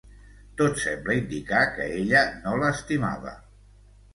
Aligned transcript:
Tot 0.61 0.79
sembla 0.83 1.17
indicar 1.19 1.61
que 1.75 1.87
ella 1.99 2.25
no 2.47 2.57
l'estimava. 2.65 3.37